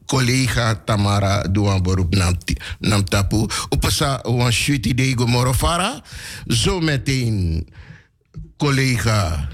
collega 0.06 0.76
Tamara 0.86 1.44
een 1.44 1.82
beroep 1.84 2.16
nam, 2.16 2.36
nam 2.80 3.04
tapu. 3.04 3.46
Opesa 3.70 4.26
een 4.26 4.52
shoot 4.52 4.86
idee 4.86 5.18
gomorofara 5.18 6.04
zo 6.48 6.80
meteen 6.80 7.68
collega 8.58 9.48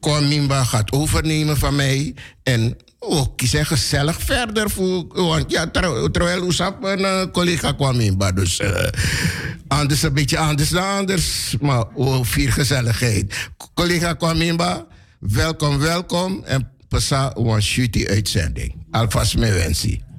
Kwamimba 0.00 0.64
gaat 0.64 0.92
overnemen 0.92 1.56
van 1.56 1.74
mij 1.74 2.14
en 2.42 2.76
Oh, 3.02 3.26
kies 3.36 3.50
zijn 3.50 3.66
gezellig 3.66 4.20
verder 4.20 4.70
voor. 4.70 5.06
Want 5.08 5.50
ja, 5.50 5.70
ter, 5.70 6.10
terwijl 6.10 6.42
Oesap 6.42 6.84
een 6.84 7.00
uh, 7.00 7.22
collega 7.32 7.72
kwam 7.72 8.00
in. 8.00 8.16
Maar 8.16 8.34
dus 8.34 8.60
uh, 8.60 8.86
anders 9.68 10.02
een 10.02 10.12
beetje 10.12 10.38
anders 10.38 10.68
dan 10.68 10.96
anders. 10.98 11.56
Maar 11.60 11.84
oh, 11.94 12.24
vier 12.24 12.52
gezelligheid. 12.52 13.50
Collega 13.74 14.14
kwam 14.14 14.40
in. 14.40 14.60
Welkom, 15.18 15.78
welkom. 15.78 16.42
En 16.44 16.68
passa 16.88 17.32
een 17.34 17.62
shooty 17.62 18.06
uitzending. 18.06 18.74
Alvast 18.90 19.36
mijn 19.36 19.52
wensie. 19.52 20.09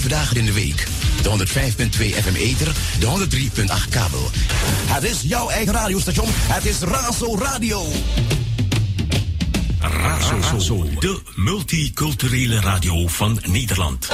7 0.00 0.18
dagen 0.18 0.36
in 0.36 0.44
de 0.44 0.52
week. 0.52 0.86
De 1.22 1.28
105.2 1.28 2.22
FM 2.22 2.34
Ether, 2.34 2.74
de 2.98 3.06
103.8 3.06 3.88
kabel. 3.90 4.30
Het 4.86 5.02
is 5.02 5.22
jouw 5.22 5.48
eigen 5.48 5.72
radiostation. 5.72 6.28
Het 6.32 6.64
is 6.64 6.80
Razo 6.80 7.36
Radio. 7.36 7.92
Razo, 9.78 10.84
de 10.98 11.20
multiculturele 11.34 12.60
radio 12.60 13.08
van 13.08 13.38
Nederland. 13.46 14.08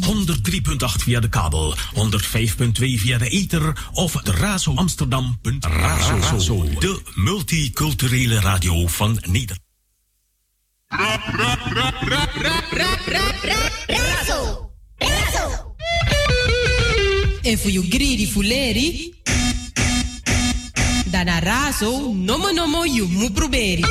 103.8 0.00 1.02
via 1.02 1.20
de 1.20 1.28
kabel, 1.28 1.76
105.2 1.76 2.72
via 2.72 3.18
de 3.18 3.28
ether 3.28 3.76
of 3.92 4.12
de 4.12 4.32
Razo 4.32 4.74
Amsterdam. 4.74 5.38
Razo, 5.60 6.64
de 6.78 7.00
multiculturele 7.14 8.40
radio 8.40 8.86
van 8.86 9.18
Nederland. 9.20 9.61
Fuleri, 18.32 19.12
dan 21.04 21.28
a 21.28 21.38
razo, 21.40 22.12
nomo 22.14 22.50
nomo 22.50 22.84
you 22.86 23.06
mu 23.06 23.28
proberi. 23.30 23.84